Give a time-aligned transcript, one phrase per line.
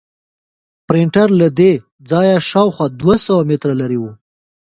[0.87, 1.71] پرنټر له دې
[2.09, 4.05] ځایه شاوخوا دوه سوه متره لرې و.